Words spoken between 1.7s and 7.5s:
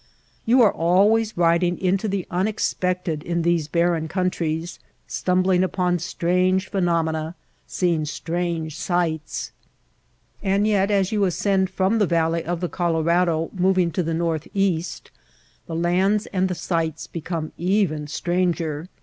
into the unexpected in these barren countries, stumbling upon strange phenomena,